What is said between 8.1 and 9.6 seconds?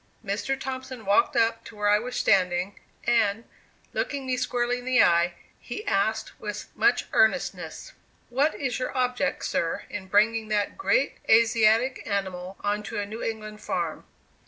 "What is your object,